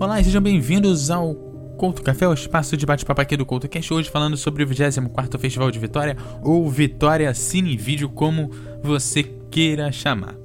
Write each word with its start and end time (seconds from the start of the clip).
Olá 0.00 0.20
e 0.20 0.24
sejam 0.24 0.40
bem-vindos 0.40 1.10
ao 1.10 1.34
Couto 1.76 2.04
Café, 2.04 2.28
o 2.28 2.32
espaço 2.32 2.76
de 2.76 2.86
bate-papo 2.86 3.20
aqui 3.20 3.36
do 3.36 3.44
Couto 3.44 3.68
Cast, 3.68 3.92
hoje 3.92 4.08
falando 4.08 4.36
sobre 4.36 4.62
o 4.62 4.66
24º 4.68 5.36
Festival 5.40 5.72
de 5.72 5.78
Vitória, 5.80 6.16
ou 6.40 6.70
Vitória 6.70 7.34
Cine 7.34 7.76
Vídeo, 7.76 8.08
como 8.08 8.48
você 8.80 9.24
queira 9.24 9.90
chamar. 9.90 10.36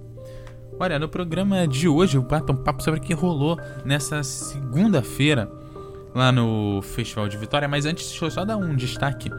Olha, 0.80 0.98
no 0.98 1.08
programa 1.08 1.68
de 1.68 1.88
hoje 1.88 2.18
eu 2.18 2.24
bato 2.24 2.52
um 2.52 2.56
papo 2.56 2.82
sobre 2.82 3.00
o 3.00 3.04
que 3.04 3.14
rolou 3.14 3.60
nessa 3.86 4.24
segunda-feira 4.24 5.48
lá 6.16 6.32
no 6.32 6.82
Festival 6.82 7.30
de 7.30 7.38
Vitória, 7.38 7.68
mas 7.68 7.86
antes 7.86 8.10
deixa 8.10 8.26
eu 8.26 8.32
só 8.32 8.44
dar 8.44 8.58
um 8.58 8.76
destaque 8.76 9.30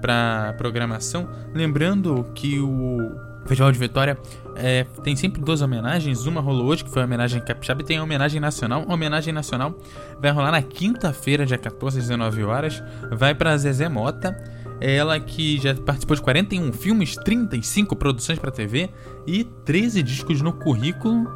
para 0.00 0.52
programação, 0.58 1.28
lembrando 1.54 2.26
que 2.34 2.58
o 2.58 2.98
Festival 3.46 3.70
de 3.72 3.78
Vitória 3.78 4.18
é, 4.56 4.84
tem 5.02 5.14
sempre 5.16 5.40
duas 5.40 5.60
homenagens. 5.62 6.26
Uma 6.26 6.40
rolou 6.40 6.66
hoje, 6.66 6.84
que 6.84 6.90
foi 6.90 7.02
a 7.02 7.04
homenagem 7.04 7.40
capixaba, 7.40 7.82
e 7.82 7.84
tem 7.84 7.98
a 7.98 8.02
homenagem 8.02 8.40
nacional. 8.40 8.84
A 8.88 8.94
homenagem 8.94 9.32
nacional 9.32 9.76
vai 10.20 10.30
rolar 10.30 10.52
na 10.52 10.62
quinta-feira, 10.62 11.44
dia 11.44 11.58
14 11.58 11.98
às 11.98 12.04
19 12.04 12.44
horas. 12.44 12.82
Vai 13.10 13.34
para 13.34 13.56
Zezé 13.56 13.88
Mota. 13.88 14.36
Ela 14.80 15.18
que 15.20 15.58
já 15.58 15.74
participou 15.74 16.16
de 16.16 16.22
41 16.22 16.72
filmes, 16.72 17.16
35 17.16 17.94
produções 17.96 18.38
para 18.38 18.50
TV 18.50 18.90
e 19.26 19.44
13 19.44 20.02
discos 20.02 20.40
no 20.40 20.52
currículo. 20.52 21.30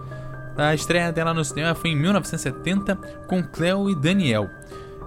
A 0.57 0.75
estreia 0.75 1.13
dela 1.13 1.33
no 1.33 1.45
cinema 1.45 1.75
foi 1.75 1.91
em 1.91 1.97
1970 1.97 2.97
com 3.29 3.43
Cleo 3.43 3.89
e 3.89 3.95
Daniel. 3.95 4.49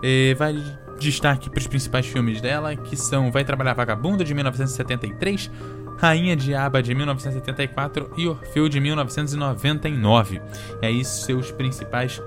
É, 0.01 0.33
vai 0.35 0.55
destaque 1.01 1.49
para 1.49 1.59
os 1.59 1.67
principais 1.67 2.05
filmes 2.05 2.39
dela, 2.39 2.75
que 2.75 2.95
são 2.95 3.31
Vai 3.31 3.43
Trabalhar 3.43 3.73
Vagabunda, 3.73 4.23
de 4.23 4.33
1973, 4.33 5.49
Rainha 5.97 6.35
de 6.35 6.53
Aba 6.55 6.81
de 6.81 6.93
1974 6.93 8.11
e 8.17 8.27
Orfeu 8.27 8.67
de 8.67 8.79
1999. 8.79 10.41
E 10.81 10.85
aí 10.85 11.05
seus 11.05 11.51
principais 11.51 12.21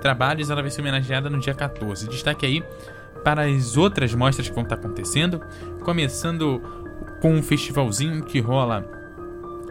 trabalhos, 0.00 0.50
ela 0.50 0.62
vai 0.62 0.70
ser 0.70 0.80
homenageada 0.80 1.28
no 1.28 1.38
dia 1.38 1.54
14. 1.54 2.08
Destaque 2.08 2.46
aí 2.46 2.64
para 3.22 3.44
as 3.44 3.76
outras 3.76 4.14
mostras 4.14 4.48
que 4.48 4.54
vão 4.54 4.64
estar 4.64 4.76
acontecendo, 4.76 5.40
começando 5.84 6.62
com 7.20 7.34
um 7.34 7.42
festivalzinho 7.42 8.22
que 8.24 8.40
rola 8.40 8.84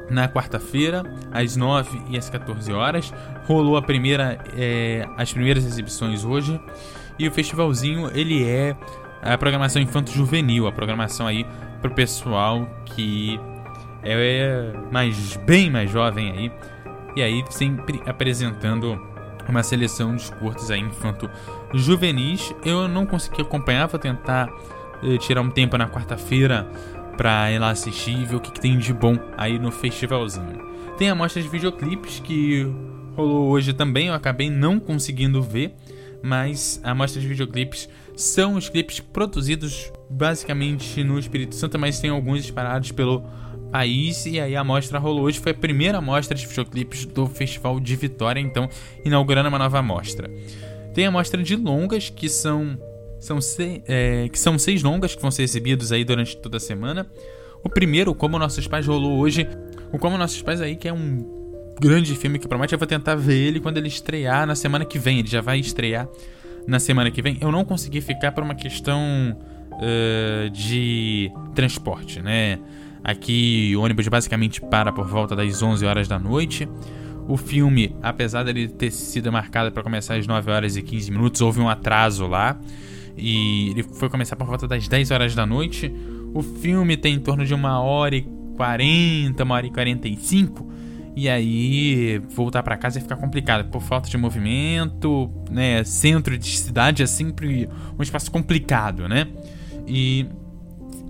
na 0.09 0.27
quarta-feira, 0.27 1.03
às 1.31 1.55
9 1.55 2.01
e 2.09 2.17
às 2.17 2.29
14 2.29 2.71
horas. 2.71 3.13
Rolou 3.45 3.77
a 3.77 3.81
primeira, 3.81 4.39
é, 4.55 5.07
as 5.17 5.31
primeiras 5.31 5.65
exibições 5.65 6.23
hoje. 6.23 6.59
E 7.17 7.27
o 7.27 7.31
festivalzinho, 7.31 8.09
ele 8.13 8.43
é 8.47 8.75
a 9.21 9.37
programação 9.37 9.81
infanto-juvenil, 9.81 10.67
a 10.67 10.71
programação 10.71 11.27
aí 11.27 11.45
pro 11.81 11.91
pessoal 11.91 12.67
que 12.85 13.39
é 14.03 14.73
mais 14.91 15.37
bem 15.37 15.69
mais 15.69 15.89
jovem 15.89 16.31
aí. 16.31 16.51
E 17.15 17.21
aí 17.21 17.43
sempre 17.49 18.01
apresentando 18.05 18.99
uma 19.47 19.63
seleção 19.63 20.15
de 20.15 20.31
curtos 20.33 20.69
aí 20.71 20.79
infanto 20.79 21.29
juvenis. 21.73 22.53
Eu 22.63 22.87
não 22.87 23.05
consegui 23.05 23.41
acompanhar, 23.41 23.87
vou 23.87 23.99
tentar 23.99 24.49
eh, 25.03 25.17
tirar 25.17 25.41
um 25.41 25.49
tempo 25.49 25.77
na 25.77 25.87
quarta-feira 25.87 26.67
pra 27.17 27.51
ir 27.51 27.59
lá 27.59 27.71
assistir 27.71 28.17
e 28.17 28.25
ver 28.25 28.35
o 28.35 28.39
que, 28.39 28.51
que, 28.51 28.61
tem 28.61 28.77
de 28.77 28.93
bom 28.93 29.17
aí 29.35 29.59
no 29.59 29.71
festivalzinho. 29.71 30.69
Tem 30.97 31.09
a 31.09 31.15
mostra 31.15 31.41
de 31.41 31.49
videoclipes 31.49 32.19
que 32.19 32.65
rolou 33.15 33.49
hoje 33.49 33.73
também, 33.73 34.07
eu 34.07 34.13
acabei 34.13 34.49
não 34.49 34.79
conseguindo 34.79 35.41
ver, 35.41 35.75
mas 36.21 36.79
a 36.83 36.93
mostra 36.93 37.21
de 37.21 37.27
videoclipes 37.27 37.89
são 38.15 38.55
os 38.55 38.67
clipes 38.67 38.99
produzidos 38.99 39.91
basicamente 40.09 41.03
no 41.03 41.17
Espírito 41.17 41.55
Santo, 41.55 41.79
mas 41.79 41.99
tem 41.99 42.09
alguns 42.09 42.41
espalhados 42.41 42.91
pelo 42.91 43.23
país. 43.71 44.25
E 44.25 44.39
aí 44.39 44.55
a 44.55 44.63
mostra 44.63 44.99
rolou 44.99 45.23
hoje, 45.23 45.39
foi 45.39 45.51
a 45.51 45.55
primeira 45.55 46.01
mostra 46.01 46.35
de 46.35 46.45
videoclipes 46.45 47.05
do 47.05 47.27
Festival 47.27 47.79
de 47.79 47.95
Vitória, 47.95 48.39
então 48.39 48.67
inaugurando 49.05 49.49
uma 49.49 49.59
nova 49.59 49.81
mostra. 49.81 50.29
Tem 50.93 51.05
a 51.05 51.11
mostra 51.11 51.41
de 51.41 51.55
longas, 51.55 52.09
que 52.09 52.27
são, 52.27 52.77
são, 53.19 53.39
se, 53.39 53.81
é, 53.87 54.27
que 54.27 54.37
são 54.37 54.57
seis 54.57 54.83
longas 54.83 55.15
que 55.15 55.21
vão 55.21 55.31
ser 55.31 55.43
exibidos 55.43 55.91
aí 55.91 56.03
durante 56.03 56.35
toda 56.35 56.57
a 56.57 56.59
semana. 56.59 57.09
O 57.63 57.69
primeiro, 57.69 58.13
Como 58.15 58.39
Nossos 58.39 58.67
Pais, 58.67 58.87
rolou 58.87 59.17
hoje. 59.19 59.47
O 59.93 59.99
Como 59.99 60.17
Nossos 60.17 60.41
Pais 60.41 60.61
aí, 60.61 60.75
que 60.75 60.87
é 60.87 60.93
um 60.93 61.38
grande 61.79 62.15
filme 62.15 62.37
que 62.37 62.47
promete, 62.47 62.73
eu 62.73 62.79
vou 62.79 62.87
tentar 62.87 63.15
ver 63.15 63.35
ele 63.35 63.59
quando 63.59 63.77
ele 63.77 63.87
estrear 63.87 64.45
na 64.45 64.55
semana 64.55 64.85
que 64.85 64.99
vem. 64.99 65.19
Ele 65.19 65.27
já 65.27 65.41
vai 65.41 65.59
estrear 65.59 66.07
na 66.67 66.79
semana 66.79 67.09
que 67.09 67.21
vem, 67.21 67.37
eu 67.41 67.51
não 67.51 67.65
consegui 67.65 68.01
ficar 68.01 68.31
por 68.31 68.43
uma 68.43 68.53
questão 68.53 69.35
uh, 69.73 70.49
de 70.51 71.31
transporte, 71.55 72.21
né? 72.21 72.59
Aqui 73.03 73.73
o 73.75 73.81
ônibus 73.81 74.07
basicamente 74.07 74.61
para 74.61 74.91
por 74.91 75.07
volta 75.07 75.35
das 75.35 75.63
11 75.63 75.85
horas 75.85 76.07
da 76.07 76.19
noite. 76.19 76.67
O 77.27 77.37
filme, 77.37 77.95
apesar 78.01 78.43
dele 78.43 78.67
ter 78.67 78.91
sido 78.91 79.31
marcado 79.31 79.71
para 79.71 79.81
começar 79.83 80.15
às 80.15 80.27
9 80.27 80.51
horas 80.51 80.75
e 80.75 80.81
15 80.81 81.11
minutos, 81.11 81.41
houve 81.41 81.59
um 81.59 81.69
atraso 81.69 82.27
lá. 82.27 82.59
E 83.17 83.69
ele 83.69 83.83
foi 83.83 84.09
começar 84.09 84.35
por 84.35 84.47
volta 84.47 84.67
das 84.67 84.87
10 84.87 85.11
horas 85.11 85.35
da 85.35 85.45
noite. 85.45 85.93
O 86.33 86.41
filme 86.41 86.97
tem 86.97 87.15
em 87.15 87.19
torno 87.19 87.45
de 87.45 87.53
uma 87.53 87.81
hora 87.81 88.15
e 88.15 88.27
40, 88.55 89.43
uma 89.43 89.55
hora 89.55 89.67
e 89.67 89.71
45. 89.71 90.67
E 91.19 91.27
aí 91.27 92.17
voltar 92.29 92.63
para 92.63 92.77
casa 92.77 92.97
ia 92.97 93.01
ficar 93.01 93.17
complicado 93.17 93.69
por 93.69 93.81
falta 93.81 94.09
de 94.09 94.17
movimento, 94.17 95.29
né? 95.51 95.83
Centro 95.83 96.37
de 96.37 96.57
cidade 96.57 97.03
é 97.03 97.05
sempre 97.05 97.67
um 97.97 98.01
espaço 98.01 98.31
complicado, 98.31 99.05
né? 99.05 99.27
E 99.85 100.25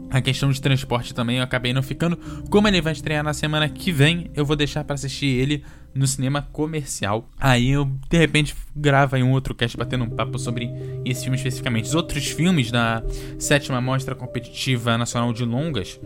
a 0.09 0.20
questão 0.20 0.50
de 0.50 0.59
transporte 0.59 1.14
também 1.14 1.38
eu 1.38 1.44
acabei 1.44 1.74
não 1.74 1.84
ficando. 1.84 2.18
Como 2.50 2.68
ele 2.68 2.81
vai 2.81 2.94
estrear 2.94 3.24
na 3.24 3.36
semana 3.36 3.70
que 3.70 3.92
vem, 3.92 4.31
eu 4.34 4.44
vou 4.44 4.56
deixar 4.56 4.84
para 4.84 4.96
assistir 4.96 5.28
ele 5.28 5.64
no 5.94 6.08
cinema 6.08 6.41
comercial. 6.41 7.30
Aí 7.40 7.70
eu 7.70 7.86
de 8.09 8.18
repente 8.18 8.56
gravo 8.76 9.16
aí 9.16 9.22
um 9.22 9.31
outro 9.31 9.53
cast 9.53 9.78
batendo 9.78 10.06
um 10.06 10.09
papo 10.09 10.40
sobre 10.40 10.72
esse 11.06 11.22
filme 11.22 11.38
especificamente. 11.38 11.86
Os 11.86 11.94
outros 11.94 12.26
filmes 12.26 12.72
da 12.72 13.03
sétima 13.38 13.80
mostra 13.80 14.16
competitiva 14.16 14.97
nacional 14.97 15.31
de 15.31 15.46
longas 15.46 16.00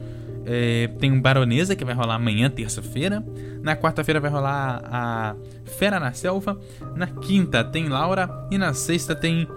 é, 0.46 0.88
tem 1.00 1.12
um 1.12 1.22
Baronesa 1.22 1.76
que 1.76 1.86
vai 1.86 1.94
rolar 1.94 2.16
amanhã, 2.16 2.50
terça-feira. 2.50 3.24
Na 3.62 3.76
quarta-feira 3.76 4.20
vai 4.20 4.30
rolar 4.30 4.82
a 4.86 5.36
Fera 5.78 6.00
na 6.00 6.14
Selva. 6.14 6.58
Na 6.96 7.08
quinta 7.08 7.64
tem 7.64 7.88
Laura. 7.88 8.30
E 8.52 8.58
na 8.58 8.74
sexta 8.74 9.16
tem 9.16 9.48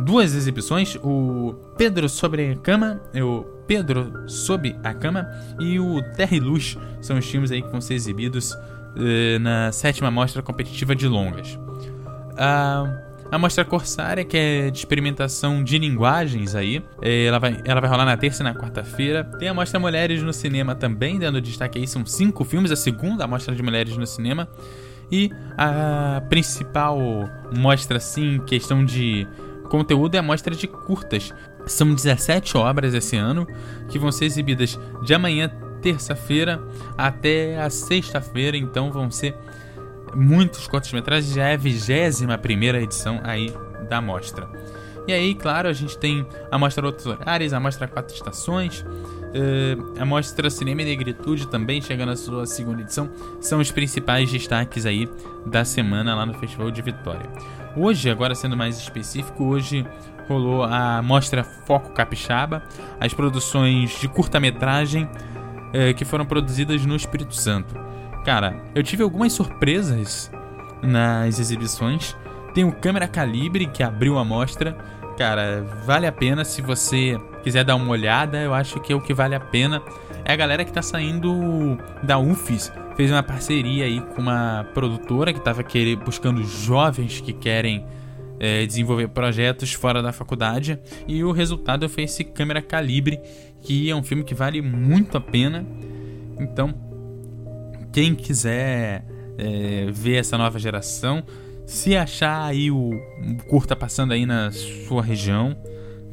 duas 0.00 0.34
exibições: 0.34 0.96
o 1.02 1.54
Pedro 1.76 2.08
sobre 2.08 2.52
a 2.52 2.56
Cama, 2.56 3.00
o 3.14 3.42
Pedro 3.66 4.28
sob 4.28 4.76
a 4.84 4.94
Cama 4.94 5.26
e 5.58 5.80
o 5.80 6.02
Terra 6.14 6.36
e 6.36 6.40
Luz. 6.40 6.78
São 7.00 7.18
os 7.18 7.26
filmes 7.26 7.50
aí 7.50 7.62
que 7.62 7.70
vão 7.70 7.80
ser 7.80 7.94
exibidos 7.94 8.56
eh, 8.96 9.38
na 9.38 9.72
sétima 9.72 10.10
mostra 10.10 10.42
competitiva 10.42 10.94
de 10.94 11.08
longas. 11.08 11.58
Ah. 12.36 13.05
A 13.30 13.38
mostra 13.38 13.64
Corsária, 13.64 14.24
que 14.24 14.36
é 14.36 14.70
de 14.70 14.78
experimentação 14.78 15.62
de 15.62 15.78
linguagens 15.78 16.54
aí, 16.54 16.82
é, 17.02 17.24
ela 17.24 17.38
vai, 17.38 17.60
ela 17.64 17.80
vai 17.80 17.90
rolar 17.90 18.04
na 18.04 18.16
terça 18.16 18.42
e 18.42 18.44
na 18.44 18.54
quarta-feira. 18.54 19.24
Tem 19.38 19.48
a 19.48 19.54
mostra 19.54 19.80
Mulheres 19.80 20.22
no 20.22 20.32
Cinema 20.32 20.74
também, 20.74 21.18
dando 21.18 21.40
destaque 21.40 21.78
aí, 21.78 21.86
são 21.86 22.06
cinco 22.06 22.44
filmes, 22.44 22.70
a 22.70 22.76
segunda 22.76 23.26
mostra 23.26 23.54
de 23.54 23.62
Mulheres 23.62 23.96
no 23.96 24.06
Cinema. 24.06 24.48
E 25.10 25.30
a 25.56 26.22
principal 26.28 26.98
mostra, 27.56 27.98
assim, 27.98 28.40
questão 28.46 28.84
de 28.84 29.26
conteúdo 29.68 30.14
é 30.14 30.18
a 30.18 30.22
mostra 30.22 30.54
de 30.54 30.66
curtas. 30.66 31.32
São 31.66 31.94
17 31.94 32.56
obras 32.56 32.94
esse 32.94 33.16
ano 33.16 33.46
que 33.88 33.98
vão 33.98 34.12
ser 34.12 34.24
exibidas 34.26 34.78
de 35.02 35.14
amanhã, 35.14 35.50
terça-feira, 35.82 36.60
até 36.96 37.60
a 37.60 37.70
sexta-feira, 37.70 38.56
então 38.56 38.90
vão 38.90 39.10
ser 39.10 39.34
muitos 40.14 40.66
curtas-metragens, 40.66 41.34
já 41.34 41.48
é 41.48 41.54
a 41.54 41.56
21 41.56 42.38
primeira 42.38 42.80
edição 42.80 43.20
aí 43.22 43.52
da 43.88 44.00
mostra. 44.00 44.48
E 45.06 45.12
aí, 45.12 45.34
claro, 45.36 45.68
a 45.68 45.72
gente 45.72 45.96
tem 45.96 46.26
a 46.50 46.58
mostra 46.58 46.84
Outros 46.84 47.06
Horários, 47.06 47.52
a 47.52 47.60
mostra 47.60 47.86
Quatro 47.86 48.12
Estações, 48.12 48.80
uh, 48.80 50.00
a 50.00 50.04
mostra 50.04 50.50
Cinema 50.50 50.82
e 50.82 50.84
Negritude 50.84 51.46
também 51.46 51.80
chegando 51.80 52.10
à 52.10 52.16
sua 52.16 52.44
segunda 52.44 52.82
edição, 52.82 53.08
são 53.40 53.60
os 53.60 53.70
principais 53.70 54.30
destaques 54.30 54.84
aí 54.84 55.08
da 55.46 55.64
semana 55.64 56.14
lá 56.14 56.26
no 56.26 56.34
Festival 56.34 56.72
de 56.72 56.82
Vitória. 56.82 57.30
Hoje, 57.76 58.10
agora 58.10 58.34
sendo 58.34 58.56
mais 58.56 58.78
específico, 58.78 59.44
hoje 59.44 59.86
rolou 60.28 60.64
a 60.64 61.00
mostra 61.02 61.44
Foco 61.44 61.92
Capixaba, 61.92 62.64
as 62.98 63.14
produções 63.14 64.00
de 64.00 64.08
curta-metragem 64.08 65.04
uh, 65.04 65.94
que 65.94 66.04
foram 66.04 66.26
produzidas 66.26 66.84
no 66.84 66.96
Espírito 66.96 67.34
Santo. 67.34 67.76
Cara, 68.26 68.56
eu 68.74 68.82
tive 68.82 69.04
algumas 69.04 69.32
surpresas 69.32 70.32
nas 70.82 71.38
exibições. 71.38 72.16
Tem 72.52 72.64
o 72.64 72.72
Câmera 72.72 73.06
Calibre 73.06 73.66
que 73.66 73.84
abriu 73.84 74.18
a 74.18 74.24
mostra. 74.24 74.72
Cara, 75.16 75.62
vale 75.86 76.08
a 76.08 76.12
pena 76.12 76.44
se 76.44 76.60
você 76.60 77.16
quiser 77.44 77.62
dar 77.62 77.76
uma 77.76 77.88
olhada, 77.88 78.42
eu 78.42 78.52
acho 78.52 78.80
que 78.80 78.92
é 78.92 78.96
o 78.96 79.00
que 79.00 79.14
vale 79.14 79.36
a 79.36 79.40
pena. 79.40 79.80
É 80.24 80.32
a 80.32 80.36
galera 80.36 80.64
que 80.64 80.72
tá 80.72 80.82
saindo 80.82 81.78
da 82.02 82.18
UFES, 82.18 82.72
fez 82.96 83.12
uma 83.12 83.22
parceria 83.22 83.84
aí 83.84 84.00
com 84.00 84.22
uma 84.22 84.66
produtora 84.74 85.32
que 85.32 85.40
tava 85.40 85.62
querendo, 85.62 86.02
buscando 86.04 86.42
jovens 86.42 87.20
que 87.20 87.32
querem 87.32 87.86
é, 88.40 88.66
desenvolver 88.66 89.06
projetos 89.06 89.72
fora 89.72 90.02
da 90.02 90.10
faculdade. 90.10 90.80
E 91.06 91.22
o 91.22 91.30
resultado 91.30 91.88
foi 91.88 92.02
esse 92.02 92.24
Câmera 92.24 92.60
Calibre, 92.60 93.20
que 93.62 93.88
é 93.88 93.94
um 93.94 94.02
filme 94.02 94.24
que 94.24 94.34
vale 94.34 94.60
muito 94.60 95.16
a 95.16 95.20
pena. 95.20 95.64
Então, 96.40 96.85
quem 97.96 98.14
quiser 98.14 99.06
é, 99.38 99.86
ver 99.90 100.16
essa 100.16 100.36
nova 100.36 100.58
geração, 100.58 101.24
Se 101.64 101.96
achar 101.96 102.44
aí 102.44 102.70
o 102.70 102.90
curta 103.48 103.74
passando 103.74 104.12
aí 104.12 104.26
na 104.26 104.52
sua 104.52 105.02
região, 105.02 105.56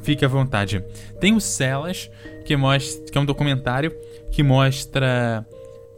fique 0.00 0.24
à 0.24 0.28
vontade. 0.28 0.82
Tem 1.20 1.34
o 1.34 1.40
Celas, 1.40 2.10
que, 2.46 2.56
mostra, 2.56 3.04
que 3.04 3.18
é 3.18 3.20
um 3.20 3.24
documentário 3.24 3.94
que 4.32 4.42
mostra 4.42 5.46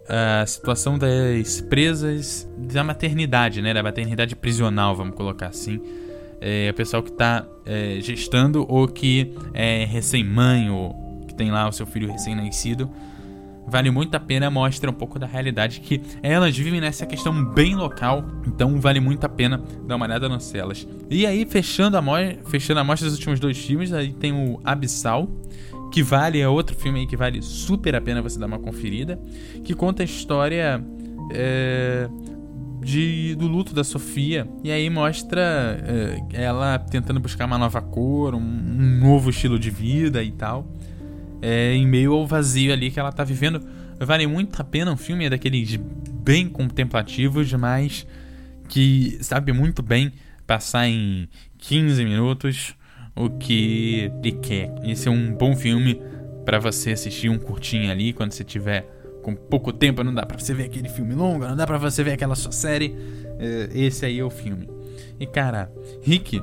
a 0.09 0.45
situação 0.45 0.99
das 0.99 1.61
presas 1.61 2.47
da 2.59 2.83
maternidade, 2.83 3.63
né? 3.63 3.73
Da 3.73 3.83
maternidade 3.83 4.35
prisional, 4.35 4.95
vamos 4.95 5.15
colocar 5.15 5.47
assim. 5.47 5.81
É, 6.41 6.69
o 6.69 6.75
pessoal 6.75 7.03
que 7.03 7.13
está 7.13 7.47
é, 7.65 7.99
gestando 8.01 8.67
ou 8.69 8.89
que 8.89 9.33
é 9.55 9.85
recém-mãe 9.85 10.69
ou 10.69 11.25
que 11.29 11.35
tem 11.35 11.51
lá 11.51 11.67
o 11.69 11.73
seu 11.73 11.87
filho 11.87 12.11
recém-nascido. 12.11 12.91
Vale 13.69 13.91
muito 13.91 14.15
a 14.15 14.21
pena, 14.21 14.49
mostra 14.49 14.89
um 14.91 14.95
pouco 14.95 15.19
da 15.19 15.27
realidade 15.27 15.81
que 15.81 16.01
elas 16.23 16.57
vivem 16.57 16.81
nessa 16.81 17.05
questão 17.05 17.45
bem 17.45 17.75
local, 17.75 18.25
então 18.47 18.81
vale 18.81 19.01
muito 19.01 19.25
a 19.25 19.29
pena 19.29 19.63
dar 19.87 19.97
uma 19.97 20.07
olhada 20.07 20.29
nas 20.29 20.45
celas. 20.45 20.87
E 21.11 21.27
aí, 21.27 21.45
fechando 21.45 21.97
a, 21.99 22.03
fechando 22.45 22.81
a 22.81 22.85
mostra 22.85 23.09
dos 23.09 23.17
últimos 23.17 23.41
dois 23.41 23.59
filmes, 23.59 23.93
aí 23.93 24.13
tem 24.13 24.33
o 24.33 24.61
Abissal, 24.65 25.29
que 25.93 26.03
vale, 26.03 26.41
é 26.41 26.49
outro 26.49 26.77
filme 26.77 27.01
aí 27.01 27.07
que 27.07 27.17
vale 27.17 27.43
super 27.43 27.95
a 27.95 28.01
pena 28.01 28.23
você 28.23 28.39
dar 28.39 28.47
uma 28.47 28.59
conferida, 28.59 29.21
que 29.65 29.75
conta 29.75 30.03
a 30.03 30.05
história 30.05 30.85
é, 31.33 32.09
de, 32.83 33.35
do 33.35 33.47
luto 33.47 33.75
da 33.75 33.83
Sofia, 33.83 34.49
e 34.63 34.71
aí 34.71 34.89
mostra 34.89 35.43
é, 36.33 36.45
ela 36.45 36.79
tentando 36.79 37.19
buscar 37.19 37.47
uma 37.47 37.59
nova 37.59 37.81
cor, 37.81 38.35
um, 38.35 38.39
um 38.39 39.01
novo 39.01 39.31
estilo 39.31 39.59
de 39.59 39.71
vida 39.71 40.23
e 40.23 40.31
tal, 40.31 40.73
é, 41.43 41.75
em 41.75 41.87
meio 41.87 42.13
ao 42.13 42.27
vazio 42.27 42.73
ali 42.73 42.91
que 42.91 42.99
ela 42.99 43.13
tá 43.13 43.25
vivendo. 43.25 43.61
Vale 43.99 44.27
muito 44.27 44.61
a 44.61 44.65
pena, 44.65 44.93
um 44.93 44.97
filme 44.97 45.25
é 45.27 45.31
daqueles 45.31 45.77
bem 45.77 46.49
contemplativos, 46.49 47.53
mas 47.55 48.07
que 48.69 49.19
sabe 49.21 49.53
muito 49.53 49.83
bem 49.83 50.13
passar 50.47 50.89
em 50.89 51.29
15 51.59 52.05
minutos 52.05 52.75
o 53.15 53.31
que 53.31 54.11
ele 54.23 54.33
quer. 54.33 54.75
Esse 54.85 55.09
é 55.09 55.11
um 55.11 55.33
bom 55.33 55.57
filme 55.57 56.01
para 56.45 56.59
você 56.59 56.93
assistir 56.93 57.29
um 57.29 57.39
curtinho 57.39 57.91
ali 57.91 58.13
quando 58.13 58.33
você 58.33 58.45
tiver 58.45 58.87
com 59.23 59.35
pouco 59.35 59.73
tempo, 59.73 60.05
não 60.05 60.15
dá 60.15 60.25
para 60.25 60.39
você 60.39 60.55
ver 60.55 60.65
aquele 60.65 60.89
filme 60.89 61.13
longo, 61.13 61.45
não 61.45 61.57
dá 61.57 61.67
para 61.67 61.79
você 61.79 62.05
ver 62.05 62.13
aquela 62.13 62.37
sua 62.37 62.53
série. 62.53 62.95
É, 63.39 63.69
esse 63.75 64.07
aí 64.07 64.21
é 64.21 64.25
o 64.25 64.31
filme. 64.31 64.69
E 65.19 65.27
cara, 65.27 65.71
Rick, 66.03 66.41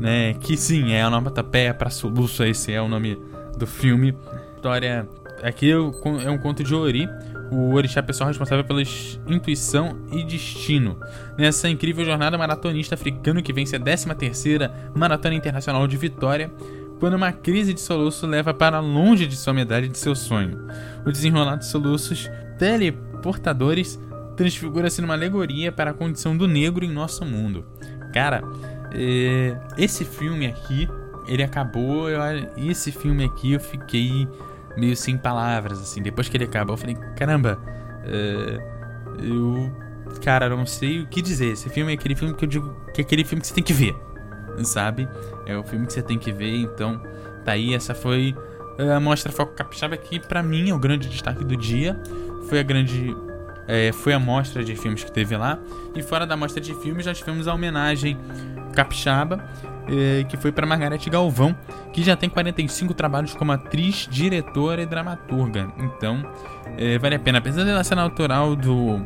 né, 0.00 0.34
que 0.34 0.56
sim, 0.56 0.92
é 0.92 1.02
a 1.02 1.08
onomatopeia 1.08 1.72
para 1.72 1.90
soluço, 1.90 2.42
esse 2.42 2.72
é 2.72 2.82
o 2.82 2.88
nome 2.88 3.16
do 3.56 3.66
filme. 3.66 4.16
História 4.54 5.08
aqui 5.42 5.70
é 5.70 6.30
um 6.30 6.38
conto 6.38 6.64
de 6.64 6.74
Ori, 6.74 7.08
o 7.50 7.74
orixá 7.74 8.02
pessoal 8.02 8.28
responsável 8.28 8.64
pela 8.64 8.82
intuição 9.26 9.98
e 10.12 10.24
destino. 10.24 10.98
Nessa 11.38 11.68
incrível 11.68 12.04
jornada 12.04 12.36
maratonista 12.36 12.94
africano 12.94 13.42
que 13.42 13.52
vence 13.52 13.76
a 13.76 13.80
13ª 13.80 14.70
Maratona 14.94 15.34
Internacional 15.34 15.86
de 15.86 15.96
Vitória, 15.96 16.50
quando 16.98 17.14
uma 17.14 17.32
crise 17.32 17.74
de 17.74 17.80
soluço 17.80 18.26
leva 18.26 18.54
para 18.54 18.80
longe 18.80 19.26
de 19.26 19.36
sua 19.36 19.52
medalha 19.52 19.88
de 19.88 19.98
seu 19.98 20.14
sonho. 20.14 20.66
O 21.04 21.12
desenrolar 21.12 21.56
de 21.56 21.66
soluços 21.66 22.30
teleportadores 22.58 24.00
transfigura-se 24.36 25.00
numa 25.00 25.14
alegoria 25.14 25.70
para 25.70 25.90
a 25.90 25.94
condição 25.94 26.36
do 26.36 26.48
negro 26.48 26.84
em 26.84 26.90
nosso 26.90 27.24
mundo. 27.24 27.64
Cara, 28.12 28.42
é, 28.92 29.56
esse 29.76 30.04
filme 30.04 30.46
aqui, 30.46 30.88
ele 31.26 31.42
acabou, 31.42 32.08
eu, 32.08 32.20
esse 32.56 32.92
filme 32.92 33.24
aqui 33.24 33.52
eu 33.52 33.60
fiquei 33.60 34.28
meio 34.76 34.96
sem 34.96 35.16
palavras, 35.16 35.80
assim. 35.80 36.02
Depois 36.02 36.28
que 36.28 36.36
ele 36.36 36.44
acabou, 36.44 36.74
eu 36.74 36.78
falei, 36.78 36.96
caramba, 37.16 37.58
uh, 38.04 39.22
eu. 39.22 39.72
Cara, 40.22 40.48
não 40.48 40.66
sei 40.66 41.00
o 41.00 41.06
que 41.06 41.20
dizer. 41.20 41.52
Esse 41.52 41.68
filme 41.68 41.92
é 41.92 41.94
aquele 41.94 42.14
filme 42.14 42.34
que 42.34 42.44
eu 42.44 42.48
digo 42.48 42.76
que 42.94 43.00
é 43.00 43.04
aquele 43.04 43.24
filme 43.24 43.40
que 43.40 43.48
você 43.48 43.54
tem 43.54 43.64
que 43.64 43.72
ver, 43.72 43.94
sabe? 44.62 45.08
É 45.44 45.56
o 45.56 45.64
filme 45.64 45.86
que 45.86 45.92
você 45.92 46.02
tem 46.02 46.18
que 46.18 46.32
ver, 46.32 46.56
então 46.56 47.02
tá 47.44 47.52
aí. 47.52 47.74
Essa 47.74 47.94
foi 47.94 48.34
a 48.94 49.00
Mostra 49.00 49.32
Foco 49.32 49.54
Capixaba, 49.54 49.96
que 49.96 50.20
pra 50.20 50.42
mim 50.42 50.70
é 50.70 50.74
o 50.74 50.78
grande 50.78 51.08
destaque 51.08 51.44
do 51.44 51.56
dia. 51.56 52.00
Foi 52.48 52.60
a 52.60 52.62
grande. 52.62 53.14
É, 53.68 53.90
foi 53.90 54.12
a 54.12 54.18
mostra 54.18 54.62
de 54.62 54.76
filmes 54.76 55.02
que 55.02 55.10
teve 55.10 55.36
lá. 55.36 55.58
E 55.94 56.02
fora 56.02 56.24
da 56.24 56.36
mostra 56.36 56.60
de 56.60 56.72
filmes, 56.76 57.04
nós 57.04 57.18
tivemos 57.18 57.48
a 57.48 57.54
homenagem 57.54 58.16
Capixaba 58.72 59.44
eh, 59.88 60.24
que 60.28 60.36
foi 60.36 60.50
para 60.50 60.66
Margarete 60.66 61.08
Galvão, 61.08 61.56
que 61.92 62.02
já 62.02 62.16
tem 62.16 62.28
45 62.28 62.92
trabalhos 62.94 63.34
como 63.34 63.52
atriz, 63.52 64.08
diretora 64.10 64.82
e 64.82 64.86
dramaturga. 64.86 65.68
Então, 65.78 66.24
eh, 66.76 66.98
vale 66.98 67.14
a 67.14 67.18
pena. 67.18 67.38
Apesar 67.38 67.64
dela 67.64 67.84
ser 67.84 67.94
natural 67.94 68.56
do 68.56 69.00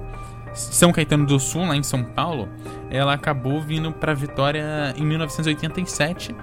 São 0.54 0.92
Caetano 0.92 1.26
do 1.26 1.38
Sul, 1.38 1.66
lá 1.66 1.76
em 1.76 1.82
São 1.82 2.02
Paulo, 2.02 2.48
ela 2.90 3.14
acabou 3.14 3.60
vindo 3.60 3.92
para 3.92 4.14
Vitória 4.14 4.94
em 4.96 5.04
1987 5.04 6.34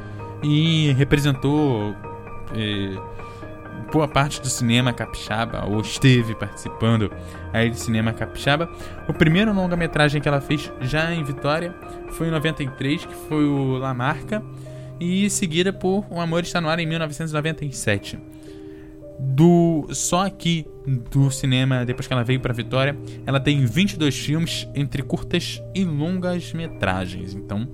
e 0.44 0.94
representou 0.94 1.96
eh, 2.56 2.96
boa 3.92 4.08
parte 4.08 4.42
do 4.42 4.48
cinema 4.48 4.94
capixaba, 4.94 5.66
ou 5.66 5.82
esteve 5.82 6.36
participando 6.36 7.12
aí 7.54 7.70
do 7.70 7.78
cinema 7.78 8.14
capixaba. 8.14 8.70
O 9.08 9.14
primeiro 9.14 9.54
longa-metragem 9.54 10.22
que 10.22 10.28
ela 10.28 10.42
fez 10.42 10.72
já 10.82 11.14
em 11.14 11.24
Vitória 11.24 11.74
foi 12.12 12.28
em 12.28 12.32
93, 12.32 13.06
que 13.06 13.16
foi 13.28 13.46
o 13.46 13.78
La 13.78 13.94
Marca, 13.94 14.44
e 15.00 15.30
seguida 15.30 15.72
por 15.72 16.06
O 16.10 16.20
Amor 16.20 16.44
Está 16.44 16.60
No 16.60 16.70
Ar 16.70 16.80
em 16.80 16.86
1997. 16.86 18.20
Do 19.20 19.88
só 19.92 20.26
aqui 20.26 20.66
do 21.12 21.32
cinema, 21.32 21.84
depois 21.84 22.08
que 22.08 22.14
ela 22.14 22.24
veio 22.24 22.40
para 22.40 22.54
Vitória, 22.54 22.96
ela 23.26 23.40
tem 23.40 23.66
22 23.66 24.16
filmes 24.16 24.68
entre 24.76 25.02
curtas 25.02 25.62
e 25.74 25.84
longas 25.84 26.54
metragens. 26.54 27.34
Então, 27.34 27.68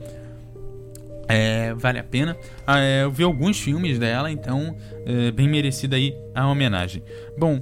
é, 1.28 1.74
vale 1.74 2.00
a 2.00 2.04
pena. 2.04 2.38
Ah, 2.66 2.80
é, 2.80 3.04
eu 3.04 3.12
vi 3.12 3.24
alguns 3.24 3.60
filmes 3.60 4.00
dela, 4.00 4.32
então 4.32 4.76
é 5.06 5.32
bem 5.32 5.48
merecida 5.48 5.96
aí 5.96 6.16
a 6.34 6.48
homenagem. 6.48 7.04
Bom, 7.38 7.62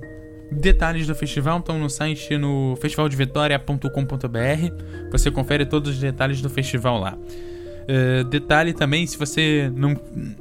detalhes 0.52 1.08
do 1.08 1.16
festival 1.16 1.60
estão 1.60 1.80
no 1.80 1.90
site 1.90 2.38
no 2.38 2.78
festivaldevitória.com.br. 2.81 5.10
Você 5.12 5.31
confere 5.31 5.66
todos 5.66 5.92
os 5.92 6.00
detalhes 6.00 6.42
do 6.42 6.50
festival 6.50 7.00
lá. 7.00 7.18
É, 7.88 8.24
detalhe 8.24 8.74
também, 8.74 9.08
se 9.08 9.18
você 9.18 9.72
não. 9.75 9.96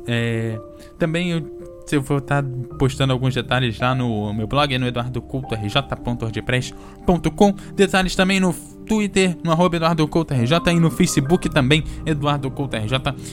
É, 0.07 0.59
também 0.99 1.33
eu 1.33 1.61
eu 1.93 2.03
vou 2.03 2.19
estar 2.19 2.45
postando 2.79 3.13
alguns 3.13 3.35
detalhes 3.35 3.77
lá 3.79 3.95
no 3.95 4.33
meu 4.33 4.47
blog, 4.47 4.79
no 4.79 4.87
eduardocultorj.wordpress.com. 4.87 7.55
Detalhes 7.75 8.15
também 8.15 8.41
no 8.41 8.55
Twitter, 8.91 9.37
no 9.45 9.53
arroba 9.53 9.77
eduardocoutorj 9.77 10.51
e 10.67 10.81
no 10.81 10.91
Facebook 10.91 11.49
também, 11.49 11.85
eduardocoutorj. 12.05 12.91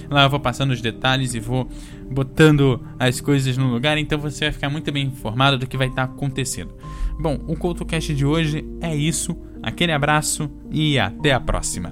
Lá 0.07 0.21
eu 0.21 0.29
vou 0.29 0.39
passando 0.39 0.69
os 0.69 0.81
detalhes 0.81 1.33
e 1.33 1.39
vou 1.39 1.67
botando 2.11 2.79
as 2.99 3.19
coisas 3.19 3.57
no 3.57 3.65
lugar, 3.65 3.97
então 3.97 4.19
você 4.19 4.45
vai 4.45 4.51
ficar 4.51 4.69
muito 4.69 4.91
bem 4.91 5.07
informado 5.07 5.57
do 5.57 5.65
que 5.65 5.75
vai 5.75 5.87
estar 5.87 6.03
acontecendo. 6.03 6.75
Bom, 7.19 7.39
o 7.47 7.57
CoutoCast 7.57 8.13
de 8.13 8.23
hoje 8.23 8.63
é 8.79 8.95
isso. 8.95 9.35
Aquele 9.63 9.93
abraço 9.93 10.47
e 10.69 10.99
até 10.99 11.33
a 11.33 11.39
próxima. 11.39 11.91